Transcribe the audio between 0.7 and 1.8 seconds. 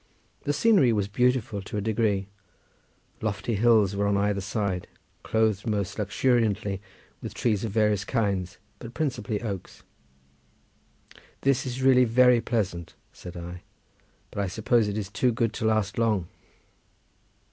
was beautiful to a